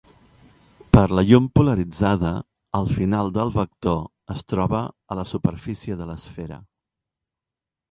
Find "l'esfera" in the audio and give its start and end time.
6.11-6.61